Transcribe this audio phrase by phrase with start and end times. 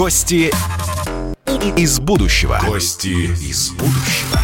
[0.00, 0.50] Гости
[1.76, 2.58] из будущего.
[2.66, 4.40] Гости из будущего.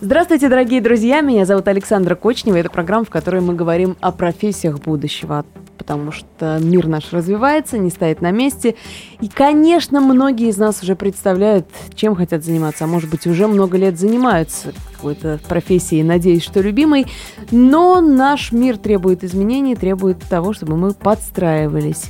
[0.00, 1.22] Здравствуйте, дорогие друзья!
[1.22, 2.54] Меня зовут Александра Кочнева.
[2.54, 5.44] Это программа, в которой мы говорим о профессиях будущего,
[5.76, 8.76] потому что мир наш развивается, не стоит на месте.
[9.20, 11.66] И, конечно, многие из нас уже представляют,
[11.96, 17.06] чем хотят заниматься, а может быть, уже много лет занимаются какой-то профессией, надеюсь, что любимой.
[17.50, 22.04] Но наш мир требует изменений, требует того, чтобы мы подстраивались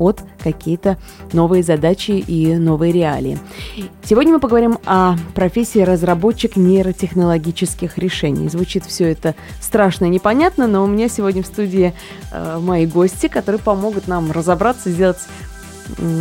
[0.00, 0.96] под какие-то
[1.34, 3.38] новые задачи и новые реалии.
[4.02, 8.48] Сегодня мы поговорим о профессии разработчик нейротехнологических решений.
[8.48, 11.92] Звучит все это страшно и непонятно, но у меня сегодня в студии
[12.32, 15.18] э, мои гости, которые помогут нам разобраться, сделать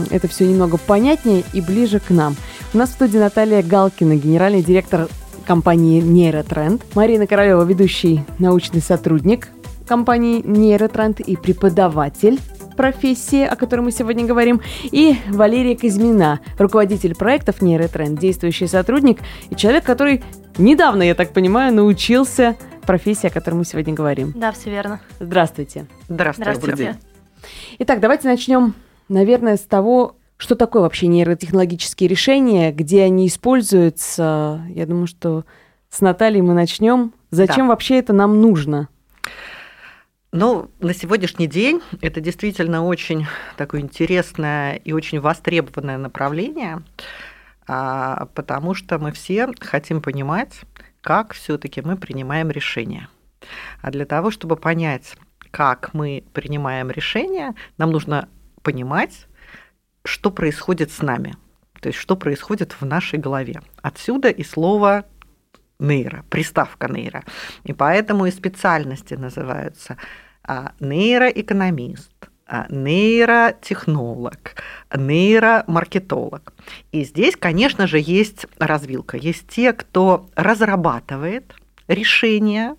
[0.10, 2.36] это все немного понятнее и ближе к нам.
[2.74, 5.08] У нас в студии Наталья Галкина, генеральный директор
[5.46, 9.48] компании Нейротренд, Марина Королева, ведущий научный сотрудник
[9.88, 12.40] компании Нейротренд и преподаватель
[12.80, 19.56] профессии, о которой мы сегодня говорим, и Валерия Казьмина, руководитель проектов Нейротренд, действующий сотрудник и
[19.58, 20.24] человек, который
[20.58, 24.32] недавно, я так понимаю, научился профессии, о которой мы сегодня говорим.
[24.34, 25.02] Да, все верно.
[25.20, 25.88] Здравствуйте.
[26.08, 26.54] Здравствуйте.
[26.54, 26.98] Здравствуйте.
[27.80, 28.74] Итак, давайте начнем,
[29.10, 34.62] наверное, с того, что такое вообще нейротехнологические решения, где они используются.
[34.70, 35.44] Я думаю, что
[35.90, 37.12] с Натальей мы начнем.
[37.30, 37.74] Зачем Да.
[37.74, 38.88] вообще это нам нужно?
[40.32, 43.26] Ну, на сегодняшний день это действительно очень
[43.58, 46.84] такое интересное и очень востребованное направление,
[47.68, 50.62] а, потому что мы все хотим понимать,
[51.02, 53.10] как все-таки мы принимаем решения.
[53.82, 55.16] А для того, чтобы понять,
[55.50, 58.30] как мы принимаем решения, нам нужно
[58.62, 59.26] понимать,
[60.06, 61.34] что происходит с нами,
[61.82, 63.64] то есть что происходит в нашей голове.
[63.82, 65.06] Отсюда и слово
[65.80, 67.24] нейро, приставка нейро.
[67.64, 69.98] И поэтому и специальности называются
[70.44, 72.12] а, нейроэкономист,
[72.48, 74.56] а, нейротехнолог,
[74.96, 76.54] нейромаркетолог.
[76.92, 79.18] И здесь, конечно же, есть развилка.
[79.18, 81.54] Есть те, кто разрабатывает
[81.88, 82.76] решения,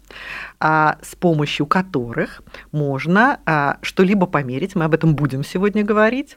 [0.61, 4.77] а, с помощью которых можно что-либо померить.
[4.77, 6.37] Мы об этом будем сегодня говорить.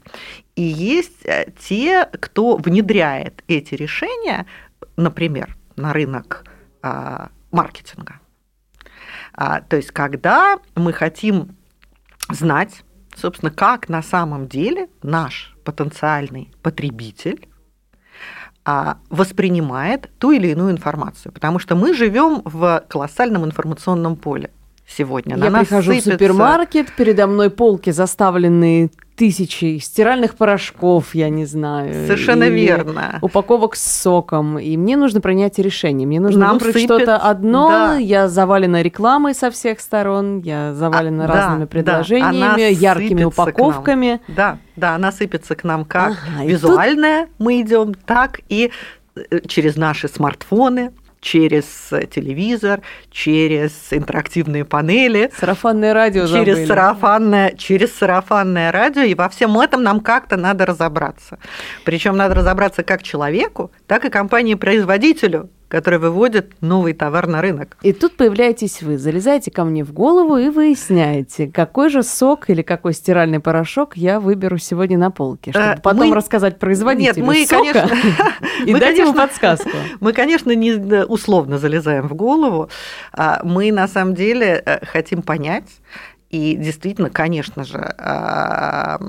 [0.56, 4.47] И есть э, те, кто внедряет эти решения,
[4.95, 6.45] например, на рынок
[7.51, 8.19] маркетинга.
[9.33, 11.55] А, То есть, когда мы хотим
[12.29, 12.83] знать,
[13.16, 17.47] собственно, как на самом деле наш потенциальный потребитель
[18.66, 21.31] а, воспринимает ту или иную информацию.
[21.31, 24.51] Потому что мы живем в колоссальном информационном поле
[24.88, 25.38] сегодня.
[25.38, 31.45] На Я прихожу в сыпется- супермаркет, передо мной полки, заставленные тысячи стиральных порошков, я не
[31.45, 31.94] знаю.
[32.07, 33.19] Совершенно верно.
[33.21, 34.57] Упаковок с соком.
[34.57, 36.07] И мне нужно принять решение.
[36.07, 37.69] Мне нужно Нам выбрать сыпет, что-то одно.
[37.69, 37.97] да.
[37.97, 40.39] Я завалена рекламой со всех сторон.
[40.39, 44.19] Я завалена А, да, разными да, предложениями, она яркими упаковками.
[44.27, 48.71] Да, да, она сыпется к нам как Ага, визуальная, мы идем, так и
[49.15, 50.91] э, через наши смартфоны,
[51.23, 51.66] через
[52.13, 56.66] телевизор, через интерактивные панели, Сарафанное радио через забыли.
[56.66, 61.39] сарафанное, через сарафанное радио, и во всем этом нам как-то надо разобраться.
[61.85, 67.78] Причем надо разобраться как человеку, так и компании-производителю, которая выводит новый товар на рынок.
[67.81, 72.61] И тут появляетесь вы, залезаете ко мне в голову и выясняете, какой же сок или
[72.61, 77.25] какой стиральный порошок я выберу сегодня на полке, чтобы Э, потом мы- рассказать производителю Нет,
[77.25, 77.97] мы, сока конечно,
[78.67, 79.72] и дать ему подсказку.
[80.00, 82.69] Мы, конечно, не э, условно залезаем в голову.
[83.12, 85.81] А Мы на самом деле э, хотим понять
[86.29, 89.00] и действительно, конечно же, а,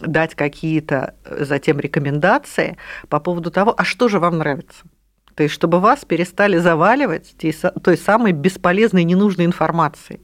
[0.00, 2.76] дать какие-то затем рекомендации
[3.08, 4.84] по поводу того, а что же вам нравится.
[5.34, 10.20] То есть, чтобы вас перестали заваливать той са- той самой бесполезной, ненужной информацией.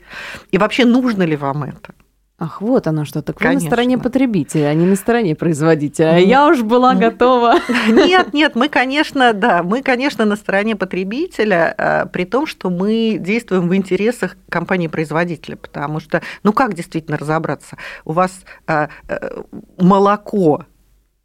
[0.51, 1.95] И вообще, нужно ли вам это?
[2.43, 3.21] Ах, вот оно что.
[3.21, 3.69] Так вы на Конечно.
[3.69, 6.13] стороне потребителя, а не на стороне производителя.
[6.13, 7.57] А Ну, я уж была готова.
[7.89, 13.19] Нет, нет, мы, конечно, да, мы, конечно, на стороне потребителя, э, при том, что мы
[13.21, 17.77] действуем в интересах компании-производителя, потому что, ну как действительно разобраться?
[18.07, 19.43] У вас э, э,
[19.77, 20.65] молоко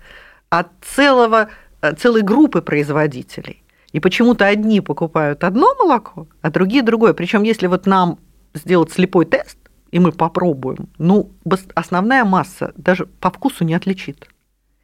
[0.51, 1.49] от целого,
[1.83, 3.63] э, целой группы производителей.
[3.93, 7.13] И почему-то одни покупают одно молоко, а другие другое.
[7.13, 8.19] Причем, если вот нам
[8.55, 9.59] сделать слепой тест,
[9.91, 11.33] и мы попробуем, ну,
[11.75, 14.29] основная масса даже по вкусу не отличит.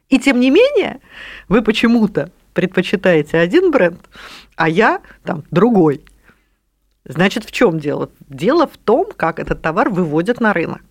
[0.09, 0.99] И тем не менее,
[1.47, 3.99] вы почему-то предпочитаете один бренд,
[4.55, 6.03] а я там другой.
[7.05, 8.09] Значит, в чем дело?
[8.27, 10.81] Дело в том, как этот товар выводят на рынок.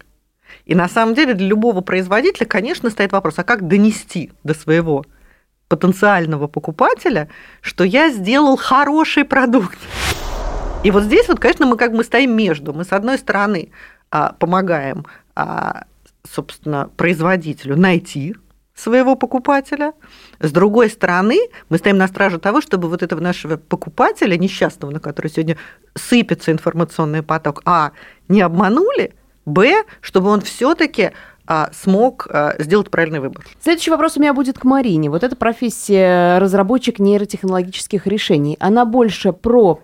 [0.64, 5.04] И на самом деле для любого производителя, конечно, стоит вопрос, а как донести до своего
[5.68, 7.28] потенциального покупателя,
[7.60, 9.78] что я сделал хороший продукт.
[10.84, 12.72] И вот здесь вот, конечно, мы как бы стоим между.
[12.72, 13.70] Мы, с одной стороны,
[14.10, 15.04] а, помогаем,
[15.34, 15.84] а,
[16.22, 18.36] собственно, производителю найти
[18.76, 19.94] своего покупателя.
[20.38, 21.38] С другой стороны,
[21.70, 25.56] мы стоим на страже того, чтобы вот этого нашего покупателя, несчастного, на который сегодня
[25.94, 27.92] сыпется информационный поток, а,
[28.28, 29.14] не обманули,
[29.46, 31.12] б, чтобы он все-таки
[31.46, 33.46] а, смог а, сделать правильный выбор.
[33.60, 35.08] Следующий вопрос у меня будет к Марине.
[35.08, 39.80] Вот эта профессия разработчик нейротехнологических решений, она больше про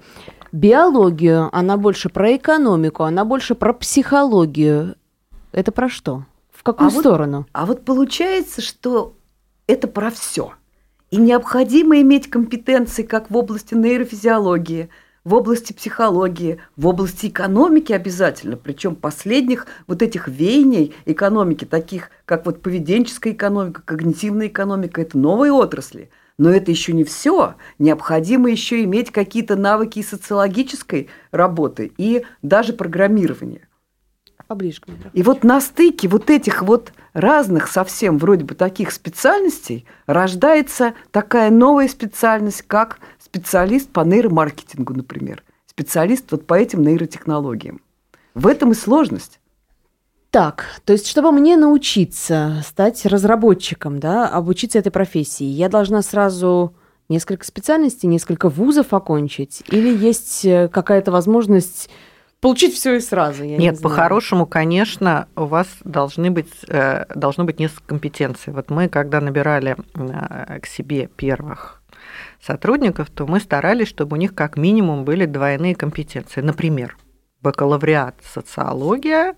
[0.51, 4.97] биологию, она больше про экономику, она больше про психологию.
[5.53, 6.25] Это про что?
[6.53, 7.39] В какую а сторону?
[7.39, 9.15] Вот, а вот получается, что
[9.67, 10.53] это про все.
[11.11, 14.91] И необходимо иметь компетенции как в области нейрофизиологии–
[15.25, 22.45] в области психологии, в области экономики обязательно, причем последних вот этих веяний экономики, таких как
[22.47, 26.11] вот поведенческая экономика, когнитивная экономика, это новые отрасли.
[26.39, 27.55] Но это еще не все.
[27.79, 33.69] Необходимо еще иметь какие-то навыки и социологической работы, и даже программирования.
[34.53, 34.83] Поближе
[35.15, 41.51] И вот на стыке вот этих вот разных совсем вроде бы таких специальностей рождается такая
[41.51, 47.81] новая специальность, как специалист по нейромаркетингу, например, специалист вот по этим нейротехнологиям.
[48.35, 49.41] В этом и сложность.
[50.31, 56.75] Так, то есть, чтобы мне научиться стать разработчиком, да, обучиться этой профессии, я должна сразу
[57.09, 59.63] несколько специальностей, несколько вузов окончить?
[59.69, 61.89] Или есть э, какая-то возможность
[62.43, 63.45] получить все и сразу?
[63.45, 68.53] Я Нет, не по-хорошему, конечно, у вас должны быть, э, должно быть несколько компетенций.
[68.53, 71.83] Вот мы, когда набирали э, к себе первых
[72.45, 76.41] сотрудников, то мы старались, чтобы у них как минимум были двойные компетенции.
[76.41, 76.97] Например,
[77.43, 79.37] бакалавриат социология,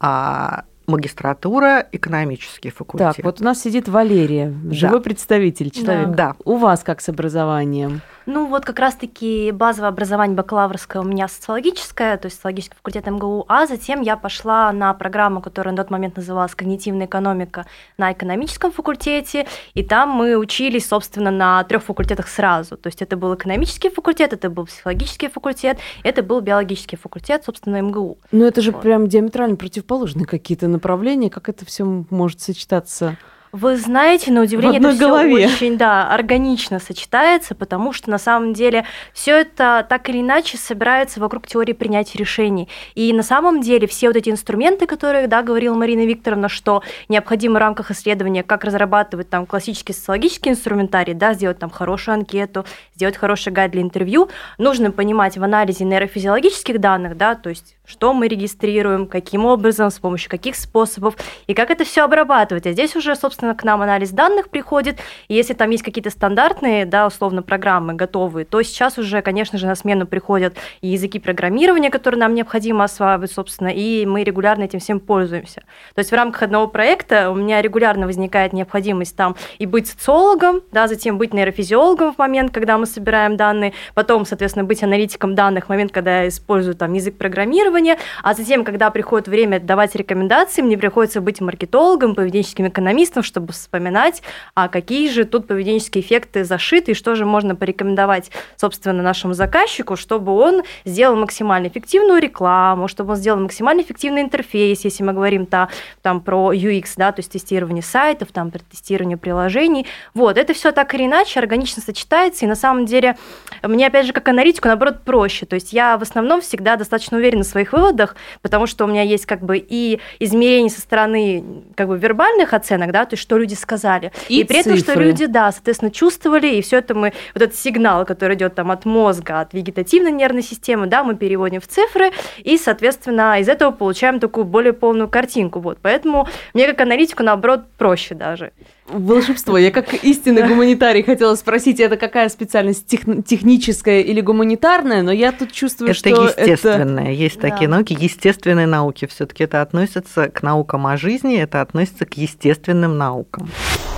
[0.00, 3.16] а магистратура, экономический факультет.
[3.16, 5.04] Так, вот у нас сидит Валерия, живой да.
[5.04, 6.08] представитель, человек.
[6.10, 6.34] Да.
[6.44, 8.02] У вас как с образованием?
[8.26, 13.44] Ну, вот как раз-таки базовое образование бакалаврское у меня социологическое, то есть социологический факультет МГУ,
[13.48, 17.66] а затем я пошла на программу, которая на тот момент называлась «Когнитивная экономика»
[17.98, 22.76] на экономическом факультете, и там мы учились, собственно, на трех факультетах сразу.
[22.76, 27.80] То есть это был экономический факультет, это был психологический факультет, это был биологический факультет, собственно,
[27.82, 28.18] МГУ.
[28.32, 28.82] Ну, это же вот.
[28.82, 33.16] прям диаметрально противоположные какие-то направления, как это все может сочетаться?
[33.54, 38.84] Вы знаете, на удивление это все очень да, органично сочетается, потому что на самом деле
[39.12, 42.68] все это так или иначе собирается вокруг теории принятия решений.
[42.96, 47.54] И на самом деле все вот эти инструменты, которые, да, говорила Марина Викторовна, что необходимо
[47.54, 52.66] в рамках исследования, как разрабатывать там классический социологический инструментарий, да, сделать там хорошую анкету,
[52.96, 58.14] сделать хороший гайд для интервью, нужно понимать в анализе нейрофизиологических данных, да, то есть что
[58.14, 61.16] мы регистрируем, каким образом, с помощью каких способов,
[61.46, 62.66] и как это все обрабатывать.
[62.66, 66.10] А здесь уже, собственно, собственно, к нам анализ данных приходит, и если там есть какие-то
[66.10, 71.18] стандартные, да, условно, программы готовые, то сейчас уже, конечно же, на смену приходят и языки
[71.18, 75.62] программирования, которые нам необходимо осваивать, собственно, и мы регулярно этим всем пользуемся.
[75.94, 80.62] То есть в рамках одного проекта у меня регулярно возникает необходимость там и быть социологом,
[80.72, 85.66] да, затем быть нейрофизиологом в момент, когда мы собираем данные, потом, соответственно, быть аналитиком данных
[85.66, 90.62] в момент, когда я использую там язык программирования, а затем, когда приходит время давать рекомендации,
[90.62, 94.22] мне приходится быть маркетологом, поведенческим экономистом, чтобы вспоминать,
[94.54, 99.96] а какие же тут поведенческие эффекты зашиты, и что же можно порекомендовать, собственно, нашему заказчику,
[99.96, 105.42] чтобы он сделал максимально эффективную рекламу, чтобы он сделал максимально эффективный интерфейс, если мы говорим
[105.42, 105.68] -то,
[106.00, 109.86] там про UX, да, то есть тестирование сайтов, там про тестирование приложений.
[110.14, 113.16] Вот, это все так или иначе органично сочетается, и на самом деле
[113.64, 115.44] мне, опять же, как аналитику, наоборот, проще.
[115.44, 119.02] То есть я в основном всегда достаточно уверена в своих выводах, потому что у меня
[119.02, 121.42] есть как бы и измерения со стороны
[121.74, 124.12] как бы вербальных оценок, да, то есть что люди сказали.
[124.28, 124.78] И, и при цифры.
[124.78, 128.54] этом, что люди, да, соответственно, чувствовали, и все это мы, вот этот сигнал, который идет
[128.54, 133.48] там от мозга, от вегетативной нервной системы, да, мы переводим в цифры, и, соответственно, из
[133.48, 135.60] этого получаем такую более полную картинку.
[135.60, 135.78] Вот.
[135.80, 138.52] Поэтому мне как аналитику, наоборот, проще даже
[138.86, 139.56] волшебство.
[139.58, 145.32] Я как истинный гуманитарий хотела спросить, это какая специальность, тех, техническая или гуманитарная, но я
[145.32, 147.04] тут чувствую, это что естественное.
[147.04, 147.12] это...
[147.12, 147.50] Есть да.
[147.50, 149.06] такие науки, естественные науки.
[149.06, 153.50] все таки это относится к наукам о жизни, это относится к естественным наукам.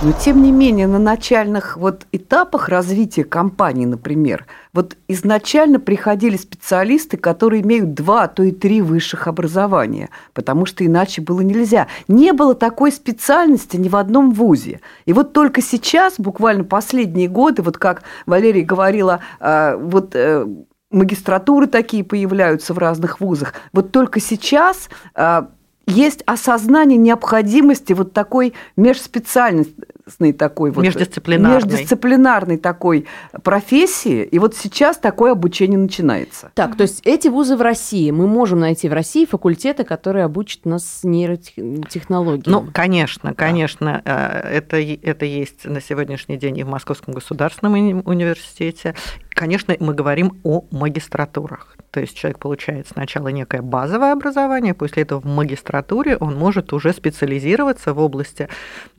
[0.03, 7.17] Но тем не менее, на начальных вот этапах развития компании, например, вот изначально приходили специалисты,
[7.17, 11.87] которые имеют два, а то и три высших образования, потому что иначе было нельзя.
[12.07, 14.81] Не было такой специальности ни в одном вузе.
[15.05, 20.45] И вот только сейчас, буквально последние годы, вот как Валерия говорила, а, вот э,
[20.91, 23.53] магистратуры такие появляются в разных вузах.
[23.73, 25.49] Вот только сейчас а,
[25.85, 29.73] есть осознание необходимости вот такой межспециальности,
[30.07, 30.83] комплексной такой вот...
[30.83, 31.71] Междисциплинарной.
[31.71, 33.05] Междисциплинарной такой
[33.43, 36.51] профессии, и вот сейчас такое обучение начинается.
[36.53, 40.65] Так, то есть эти вузы в России, мы можем найти в России факультеты, которые обучат
[40.65, 42.43] нас нейротехнологиям?
[42.51, 44.41] Ну, конечно, конечно, да.
[44.49, 48.95] это, это есть на сегодняшний день и в Московском государственном университете,
[49.37, 51.77] Конечно, мы говорим о магистратурах.
[51.91, 56.91] То есть человек получает сначала некое базовое образование, после этого в магистратуре он может уже
[56.91, 58.49] специализироваться в области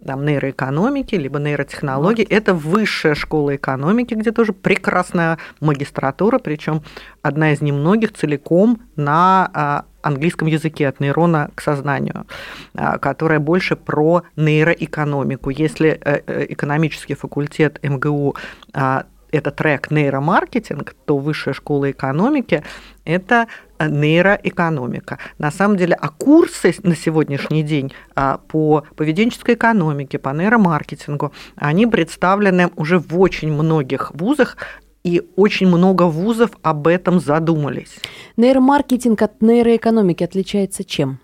[0.06, 2.24] там, нейроэкономики, либо нейротехнологий.
[2.24, 2.32] Вот.
[2.32, 6.82] Это высшая школа экономики, где тоже прекрасная магистратура, причем
[7.20, 12.26] одна из немногих целиком на а, английском языке от нейрона к сознанию,
[12.74, 15.50] а, которая больше про нейроэкономику.
[15.50, 18.36] Если э, э, экономический факультет МГУ
[18.72, 22.62] а, это трек нейромаркетинг, то высшая школа экономики–
[23.04, 23.46] это
[23.80, 25.18] нейроэкономика.
[25.38, 31.86] На самом деле, а курсы на сегодняшний день а, по поведенческой экономике, по нейромаркетингу, они
[31.86, 34.56] представлены уже в очень многих вузах,
[35.04, 38.00] и очень много вузов об этом задумались.
[38.36, 41.20] Нейромаркетинг от нейроэкономики отличается чем?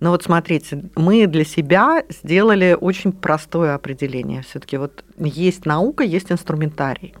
[0.00, 4.42] Но вот смотрите, мы для себя сделали очень простое определение.
[4.42, 7.14] Все-таки вот есть наука, есть инструментарий.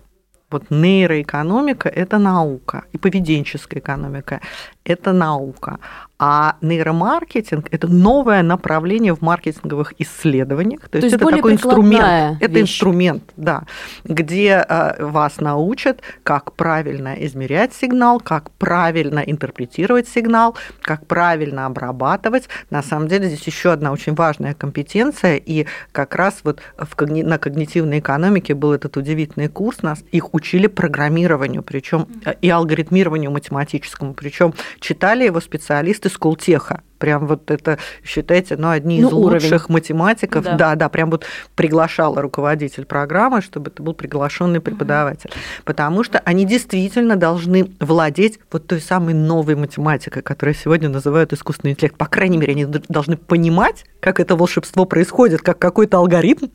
[0.50, 4.40] Вот нейроэкономика– это наука, и поведенческая экономика–
[4.84, 5.78] это наука.
[6.22, 10.82] А нейромаркетинг– это новое направление в маркетинговых исследованиях.
[10.82, 12.38] То, То есть, есть это такой инструмент.
[12.38, 12.50] Вещь.
[12.50, 13.62] Это инструмент, да,
[14.04, 22.50] где э, вас научат, как правильно измерять сигнал, как правильно интерпретировать сигнал, как правильно обрабатывать.
[22.68, 27.22] На самом деле здесь еще одна очень важная компетенция, и как раз вот в когни...
[27.22, 33.30] на когнитивной экономике был этот удивительный курс, нас их учили программированию, причем э, и алгоритмированию
[33.30, 36.82] математическому, причем читали его специалисты Скултеха.
[37.00, 39.42] Прям вот это, считайте, ну, одни ну, из уровень.
[39.42, 40.44] лучших математиков.
[40.44, 40.54] Да.
[40.54, 45.30] да, да, прям вот приглашала руководитель программы, чтобы это был приглашенный преподаватель.
[45.30, 45.64] Угу.
[45.64, 51.72] Потому что они действительно должны владеть вот той самой новой математикой, которую сегодня называют искусственный
[51.72, 51.96] интеллект.
[51.96, 56.48] По крайней мере, они должны понимать, как это волшебство происходит, как какой-то алгоритм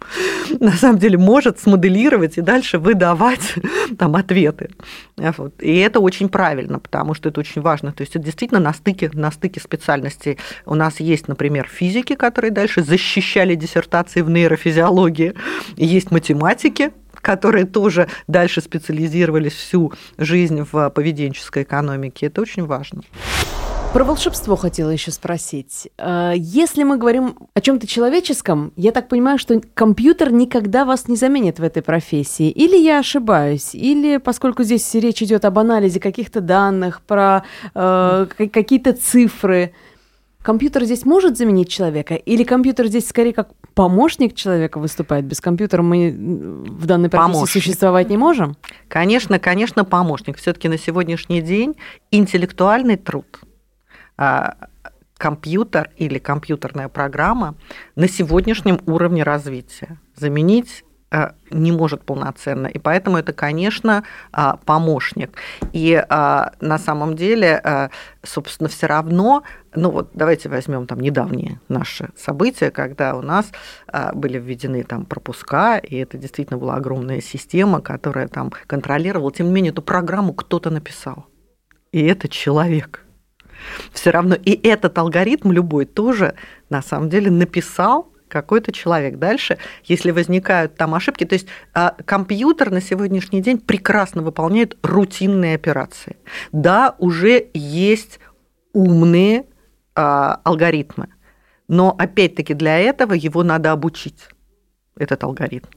[0.60, 3.56] на самом деле может смоделировать и дальше выдавать
[3.98, 4.70] там ответы.
[5.18, 5.56] Вот.
[5.60, 7.92] И это очень правильно, потому что это очень важно.
[7.92, 10.35] То есть это действительно на стыке, на стыке специальностей
[10.66, 15.34] у нас есть, например, физики, которые дальше защищали диссертации в нейрофизиологии,
[15.76, 22.28] есть математики, которые тоже дальше специализировались всю жизнь в поведенческой экономике.
[22.28, 23.02] Это очень важно.
[23.96, 25.88] Про волшебство хотела еще спросить.
[25.98, 31.16] Э, если мы говорим о чем-то человеческом, я так понимаю, что компьютер никогда вас не
[31.16, 32.50] заменит в этой профессии.
[32.50, 38.92] Или я ошибаюсь, или поскольку здесь речь идет об анализе каких-то данных, про э, какие-то
[38.92, 39.72] цифры,
[40.46, 42.14] компьютер здесь может заменить человека?
[42.14, 45.26] Или компьютер здесь скорее как помощник человека выступает?
[45.26, 47.64] Без компьютера мы в данной профессии помощник.
[47.64, 48.56] существовать не можем?
[48.88, 50.38] Конечно, конечно, помощник.
[50.38, 51.76] Все-таки на сегодняшний день
[52.12, 53.42] интеллектуальный труд
[54.18, 54.56] а,
[55.18, 57.56] компьютер или компьютерная программа
[57.96, 60.00] на сегодняшнем уровне развития.
[60.16, 60.84] Заменить
[61.52, 62.68] не может полноценно.
[62.68, 65.38] И поэтому это, конечно, а, помощник.
[65.74, 67.90] И а, на самом деле, э,
[68.24, 69.44] собственно, все равно,
[69.76, 73.52] ну вот давайте возьмем там недавние наши события, когда у нас
[73.88, 79.32] а, были введены там пропуска, и это действительно была огромная система, которая там контролировала.
[79.32, 81.28] Тем не менее, эту программу кто-то написал.
[81.92, 83.06] И это человек.
[83.94, 86.36] Все равно и этот алгоритм любой тоже
[86.70, 89.18] на самом деле написал какой-то человек.
[89.18, 95.56] Дальше, если возникают там ошибки, то есть а, компьютер на сегодняшний день прекрасно выполняет рутинные
[95.56, 96.18] операции.
[96.52, 98.20] Да, уже есть
[98.74, 99.46] умные
[99.96, 101.08] а, алгоритмы,
[101.70, 104.28] но опять-таки для этого его надо обучить,
[104.98, 105.70] этот алгоритм.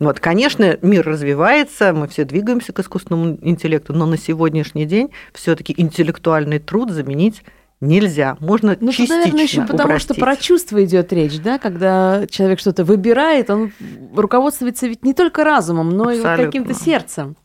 [0.00, 5.72] Вот, конечно, мир развивается, мы все двигаемся к искусственному интеллекту, но на сегодняшний день все-таки
[5.76, 7.44] интеллектуальный труд заменить
[7.86, 8.36] нельзя.
[8.40, 10.16] Можно ну, частично наверное, еще потому упростить.
[10.16, 13.72] что про чувства идет речь, да, когда человек что-то выбирает, он
[14.14, 16.42] руководствуется ведь не только разумом, но Абсолютно.
[16.42, 17.36] и каким-то сердцем.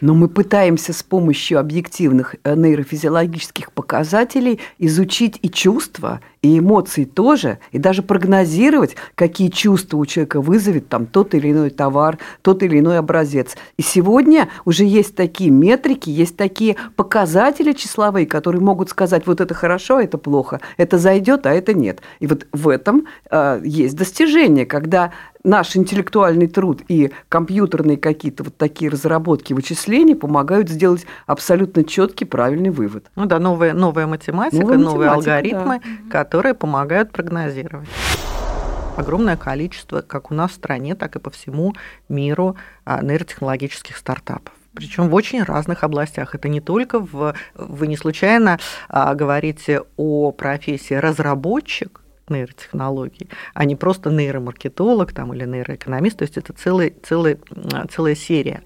[0.00, 7.58] Но мы пытаемся с помощью объективных э, нейрофизиологических показателей изучить и чувства, и эмоции тоже,
[7.72, 12.78] и даже прогнозировать, какие чувства у человека вызовет там тот или иной товар, тот или
[12.78, 13.56] иной образец.
[13.76, 19.54] И сегодня уже есть такие метрики, есть такие показатели числовые, которые могут сказать, вот это
[19.54, 22.00] хорошо, а это плохо, это зайдет, а это нет.
[22.20, 25.12] И вот в этом э, есть достижение, когда
[25.44, 32.70] наш интеллектуальный труд и компьютерные какие-то вот такие разработки вычисления помогают сделать абсолютно четкий правильный
[32.70, 33.06] вывод.
[33.16, 36.20] Ну да, новая, новая математика, новая новые математика, алгоритмы, да.
[36.28, 37.88] Которые помогают прогнозировать.
[38.96, 41.74] огромное количество, как у нас в стране, так и по всему
[42.10, 46.36] миру, а, нейротехнологических стартапов причем в очень разных областях.
[46.36, 47.34] Это не только в...
[47.54, 55.46] Вы не случайно а, говорите о профессии разработчик, нейротехнологий, а не просто нейромаркетолог там, или
[55.46, 56.18] нейроэкономист.
[56.18, 57.40] То есть это целый, целый,
[57.90, 58.62] целая серия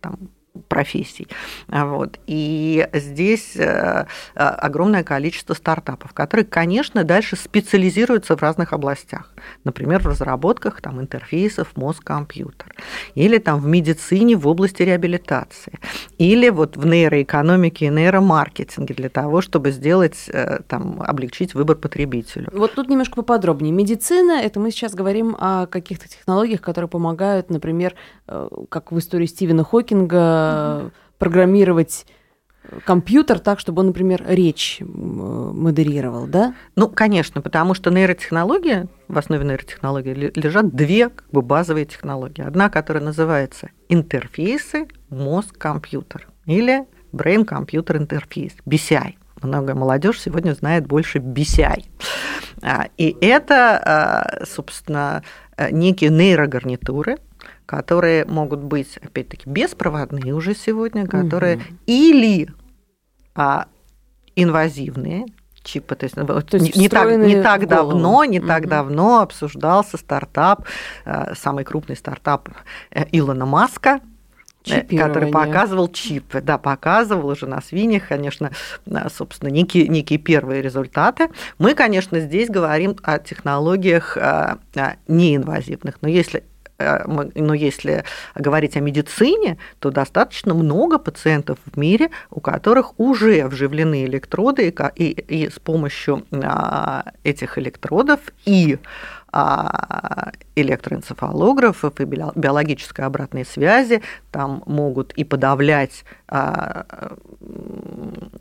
[0.00, 0.30] там,
[0.68, 1.28] профессий.
[1.68, 2.18] Вот.
[2.26, 9.32] И здесь э, э, огромное количество стартапов, которые, конечно, дальше специализируются в разных областях.
[9.64, 12.74] Например, в разработках там, интерфейсов мозг-компьютер.
[13.14, 15.78] Или там, в медицине в области реабилитации.
[16.18, 22.48] Или вот в нейроэкономике и нейромаркетинге для того, чтобы сделать, э, там, облегчить выбор потребителю.
[22.52, 23.72] Вот тут немножко поподробнее.
[23.72, 27.94] Медицина, это мы сейчас говорим о каких-то технологиях, которые помогают, например,
[28.26, 32.06] как в истории Стивена Хокинга, программировать
[32.84, 36.54] компьютер так, чтобы он, например, речь модерировал, да?
[36.74, 42.42] Ну, конечно, потому что нейротехнология, в основе нейротехнологии лежат две как бы, базовые технологии.
[42.42, 49.14] Одна, которая называется интерфейсы мозг-компьютер или Brain Computer Interface, BCI.
[49.42, 51.84] Много молодежь сегодня знает больше BCI.
[52.62, 55.22] А, и это, а, собственно,
[55.70, 57.18] некие нейрогарнитуры,
[57.66, 61.64] которые могут быть, опять-таки, беспроводные уже сегодня, которые угу.
[61.86, 62.48] или
[63.34, 63.66] а,
[64.36, 65.26] инвазивные,
[65.66, 65.96] чипы.
[65.96, 70.66] То есть, ну, то есть не, так, не так давно, не так давно обсуждался стартап,
[71.04, 72.48] э, самый крупный стартап
[72.92, 74.00] э, Илона Маска,
[74.64, 78.52] э, который показывал чипы, да, показывал уже на свиньях, конечно,
[79.12, 81.28] собственно, некие, некие первые результаты.
[81.58, 84.16] Мы, конечно, здесь говорим о технологиях
[85.08, 86.44] неинвазивных, но если
[86.78, 88.04] но если
[88.34, 95.04] говорить о медицине, то достаточно много пациентов в мире, у которых уже вживлены электроды, и,
[95.04, 98.78] и, и с помощью а, этих электродов и
[99.32, 106.04] а, электроэнцефалографов и биологической обратной связи, там могут и подавлять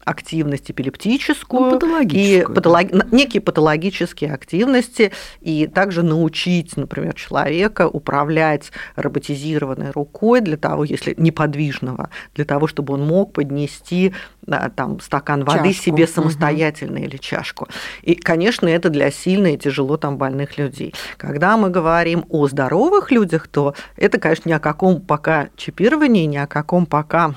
[0.06, 2.92] активность эпилептическую, ну, и патолог...
[2.92, 3.06] да.
[3.12, 12.10] некие патологические активности, и также научить, например, человека управлять роботизированной рукой для того, если неподвижного,
[12.34, 14.14] для того, чтобы он мог поднести
[14.76, 15.84] там, стакан воды чашку.
[15.84, 17.06] себе самостоятельно угу.
[17.06, 17.68] или чашку.
[18.02, 20.94] И, конечно, это для сильно и тяжело там больных людей.
[21.18, 26.38] Когда мы говорим о здоровых людях, то это, конечно, ни о каком пока чипировании, ни
[26.38, 27.36] о каком пока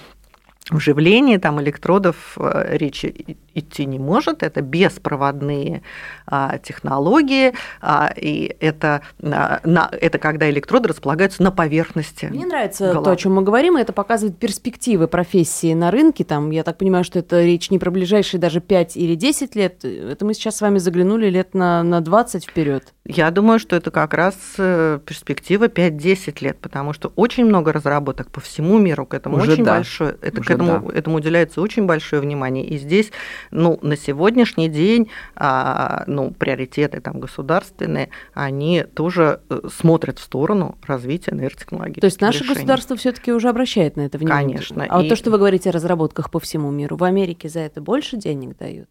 [0.70, 4.42] вживлении там электродов э, речи идти не может.
[4.42, 5.82] Это беспроводные
[6.26, 12.26] а, технологии, а, и это, а, на, это когда электроды располагаются на поверхности.
[12.26, 13.04] Мне нравится головы.
[13.04, 16.24] то, о чем мы говорим, и это показывает перспективы профессии на рынке.
[16.24, 19.84] Там, я так понимаю, что это речь не про ближайшие даже 5 или 10 лет.
[19.84, 22.94] Это мы сейчас с вами заглянули лет на, на 20 вперед.
[23.04, 28.30] Я думаю, что это как раз э, перспектива 5-10 лет, потому что очень много разработок
[28.30, 29.76] по всему миру к этому Уже очень да.
[29.76, 30.98] большое, это, Уже к этому, да.
[30.98, 32.66] этому уделяется очень большое внимание.
[32.66, 33.10] И здесь
[33.50, 40.78] ну, на сегодняшний день а, ну, приоритеты там, государственные, они тоже э, смотрят в сторону
[40.86, 42.00] развития нейротехнологий.
[42.00, 42.54] То есть наше решений.
[42.54, 44.56] государство все-таки уже обращает на это внимание?
[44.56, 44.86] Конечно.
[44.88, 45.02] А и...
[45.02, 48.16] вот то, что вы говорите о разработках по всему миру, в Америке за это больше
[48.16, 48.88] денег дают?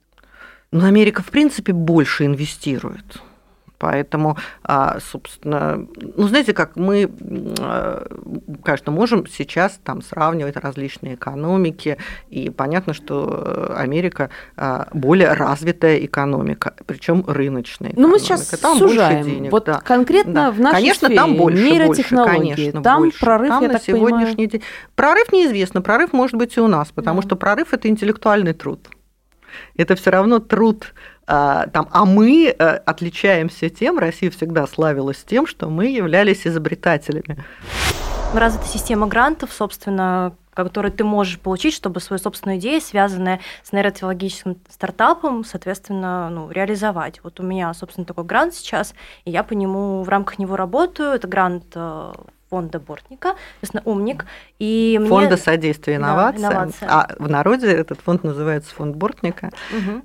[0.72, 3.22] Ну, Америка, в принципе, больше инвестирует.
[3.78, 7.12] Поэтому, а, собственно, ну, знаете, как мы,
[7.60, 8.08] а,
[8.64, 11.98] конечно, можем сейчас там сравнивать различные экономики,
[12.30, 17.94] и понятно, что Америка а, более развитая экономика, причем рыночная.
[17.96, 19.22] Ну, мы сейчас там сужаем.
[19.22, 19.52] больше денег.
[19.52, 19.80] Вот да.
[19.82, 20.52] конкретно да.
[20.52, 23.20] в нашей Конечно, сфере, там больше, нейротехнологии, больше, конечно, там больше.
[23.20, 24.50] прорыв, там я на так сегодняшний понимаю...
[24.50, 24.62] день.
[24.96, 27.28] Прорыв неизвестно, прорыв может быть и у нас, потому да.
[27.28, 28.88] что прорыв– это интеллектуальный труд.
[29.76, 30.94] Это все равно труд
[31.28, 37.44] там, а мы э, отличаемся тем, Россия всегда славилась тем, что мы являлись изобретателями.
[38.34, 44.58] Развита система грантов, собственно, которые ты можешь получить, чтобы свою собственную идею, связанную с нейротехнологическим
[44.70, 47.20] стартапом, соответственно, ну, реализовать.
[47.24, 48.94] Вот у меня, собственно, такой грант сейчас,
[49.26, 51.10] и я по нему, в рамках него работаю.
[51.10, 52.14] Это грант э,
[52.50, 54.26] фонда Бортника, соответственно, умник.
[54.60, 55.38] И Фонда мне...
[55.38, 56.50] содействия инновациям.
[56.50, 56.90] Да, инновация.
[56.90, 59.52] А в народе этот фонд называется фонд Бортника.
[59.72, 60.04] Угу.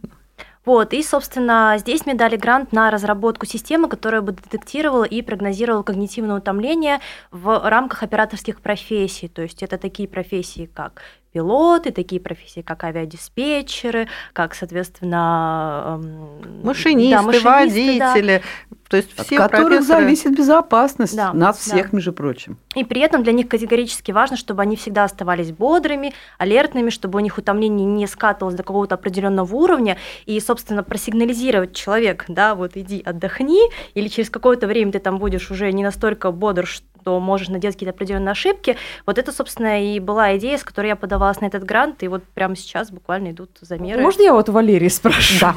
[0.64, 5.82] Вот, и, собственно, здесь мне дали грант на разработку системы, которая бы детектировала и прогнозировала
[5.82, 7.00] когнитивное утомление
[7.32, 9.26] в рамках операторских профессий.
[9.26, 17.16] То есть это такие профессии, как пилоты, такие профессии, как авиадиспетчеры, как, соответственно, эм, машинисты,
[17.16, 18.42] да, машинисты водители.
[18.70, 18.76] Да.
[18.92, 20.02] То есть все От которых профессоры...
[20.02, 21.96] зависит безопасность да, нас всех, да.
[21.96, 22.58] между прочим.
[22.74, 27.22] И при этом для них категорически важно, чтобы они всегда оставались бодрыми, алертными, чтобы у
[27.22, 33.00] них утомление не скатывалось до какого-то определенного уровня, и, собственно, просигнализировать человек, да, вот иди
[33.00, 33.62] отдохни,
[33.94, 37.94] или через какое-то время ты там будешь уже не настолько бодр, что можешь наделать какие-то
[37.94, 38.76] определенные ошибки.
[39.06, 42.22] Вот это, собственно, и была идея, с которой я подавалась на этот грант, и вот
[42.34, 44.00] прямо сейчас буквально идут замеры.
[44.00, 45.34] Можно я вот у Валерии спрошу?
[45.40, 45.54] Да.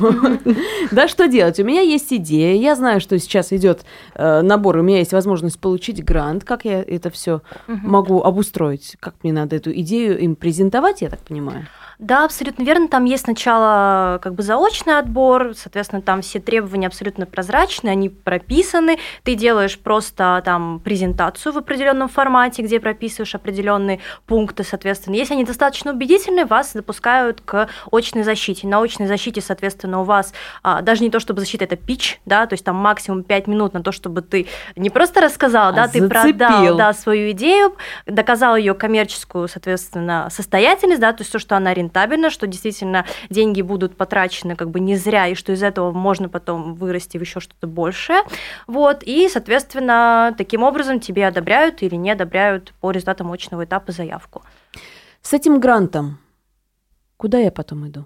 [0.91, 1.59] Да, что делать?
[1.59, 5.59] У меня есть идея, я знаю, что сейчас идет э, набор, у меня есть возможность
[5.59, 11.01] получить грант, как я это все могу обустроить, как мне надо эту идею им презентовать,
[11.01, 11.67] я так понимаю?
[11.99, 12.87] Да, абсолютно верно.
[12.87, 18.97] Там есть сначала как бы заочный отбор, соответственно, там все требования абсолютно прозрачны, они прописаны.
[19.23, 25.15] Ты делаешь просто там презентацию в определенном формате, где прописываешь определенные пункты, соответственно.
[25.15, 28.67] Если они достаточно убедительны, вас допускают к очной защите.
[28.67, 32.45] На очной защите, соответственно, у вас а, даже не то, чтобы защита, это пич, да,
[32.45, 35.87] то есть там максимум 5 минут на то, чтобы ты не просто рассказал, а да,
[35.87, 36.09] зацепил.
[36.09, 41.55] ты продал да, свою идею, доказал ее коммерческую, соответственно, состоятельность, да, то есть то, что
[41.55, 45.91] она рентабельно, что действительно деньги будут потрачены как бы не зря, и что из этого
[45.91, 48.21] можно потом вырасти в еще что-то большее.
[48.67, 54.43] Вот, и, соответственно, таким образом тебе одобряют или не одобряют по результатам очного этапа заявку.
[55.21, 56.19] С этим грантом
[57.17, 58.05] куда я потом иду?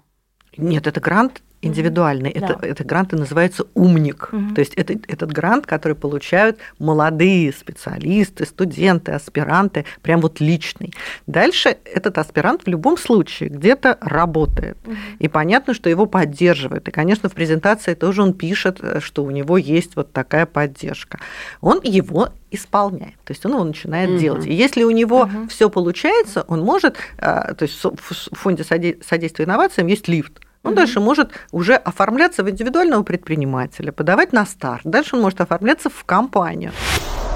[0.56, 2.30] Нет, это грант индивидуальный.
[2.30, 2.66] Это, да.
[2.66, 4.30] это гранты называется «Умник».
[4.32, 4.54] Mm-hmm.
[4.54, 10.92] То есть это, этот грант, который получают молодые специалисты, студенты, аспиранты, прям вот личный.
[11.26, 14.78] Дальше этот аспирант в любом случае где-то работает.
[14.84, 14.96] Mm-hmm.
[15.18, 16.88] И понятно, что его поддерживают.
[16.88, 21.18] И, конечно, в презентации тоже он пишет, э, что у него есть вот такая поддержка.
[21.60, 24.18] Он его исполняет, то есть он его начинает mm-hmm.
[24.18, 24.46] делать.
[24.46, 25.48] И если у него mm-hmm.
[25.48, 27.92] все получается, он может, э, то есть в
[28.32, 30.76] фонде содействия инновациям есть лифт, он mm-hmm.
[30.76, 34.82] дальше может уже оформляться в индивидуального предпринимателя, подавать на старт.
[34.84, 36.72] Дальше он может оформляться в компанию.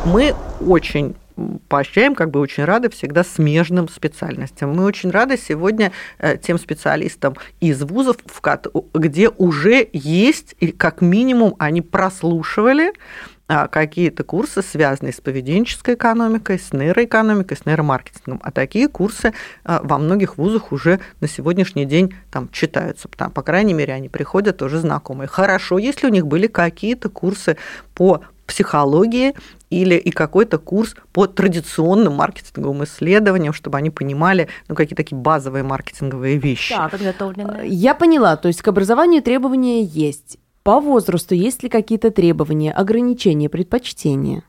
[0.04, 1.16] Мы очень
[1.68, 4.74] поощряем, как бы очень рады всегда смежным специальностям.
[4.74, 8.18] Мы очень рады сегодня э, тем специалистам из вузов,
[8.92, 12.92] где уже есть, и как минимум они прослушивали
[13.46, 18.40] а, какие-то курсы, связанные с поведенческой экономикой, с нейроэкономикой, с нейромаркетингом.
[18.42, 23.06] А такие курсы а, во многих вузах уже на сегодняшний день там читаются.
[23.08, 25.28] Там, по крайней мере, они приходят уже знакомые.
[25.28, 27.58] Хорошо, если у них были какие-то курсы
[27.94, 29.34] по психологии
[29.70, 35.64] или и какой-то курс по традиционным маркетинговым исследованиям, чтобы они понимали ну, какие такие базовые
[35.64, 36.74] маркетинговые вещи.
[36.74, 37.68] Да, подготовленные.
[37.68, 40.38] Я поняла, то есть к образованию требования есть.
[40.62, 44.44] По возрасту есть ли какие-то требования, ограничения, предпочтения?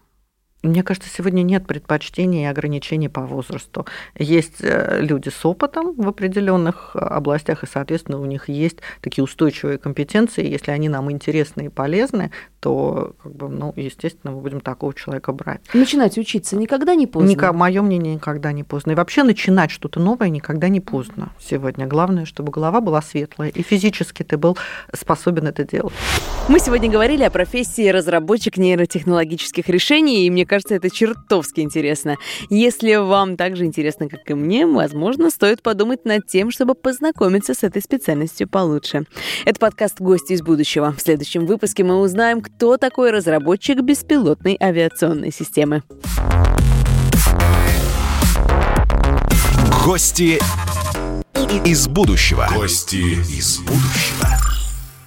[0.65, 3.85] Мне кажется, сегодня нет предпочтений и ограничений по возрасту.
[4.17, 9.23] Есть э, люди с опытом в определенных э, областях, и, соответственно, у них есть такие
[9.23, 10.45] устойчивые компетенции.
[10.45, 15.33] Если они нам интересны и полезны, то, как бы, ну, естественно, мы будем такого человека
[15.33, 15.61] брать.
[15.73, 17.29] Начинать учиться никогда не поздно?
[17.29, 18.93] Никак, мое мнение, никогда не поздно.
[18.93, 21.85] И вообще начинать что-то новое никогда не поздно сегодня.
[21.85, 24.57] Главное, чтобы голова была светлая, и физически ты был
[24.93, 25.93] способен это делать.
[26.49, 32.15] Мы сегодня говорили о профессии разработчик нейротехнологических решений, и мне кажется, это чертовски интересно.
[32.49, 37.53] Если вам так же интересно, как и мне, возможно, стоит подумать над тем, чтобы познакомиться
[37.53, 39.03] с этой специальностью получше.
[39.43, 40.93] Это подкаст «Гости из будущего».
[40.97, 45.83] В следующем выпуске мы узнаем, кто такой разработчик беспилотной авиационной системы.
[49.83, 50.39] Гости
[51.65, 52.47] из будущего.
[52.55, 54.54] Гости из будущего.